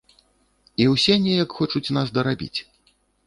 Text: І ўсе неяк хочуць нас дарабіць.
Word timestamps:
І 0.85 0.87
ўсе 0.93 1.17
неяк 1.27 1.49
хочуць 1.59 1.93
нас 1.99 2.07
дарабіць. 2.17 2.59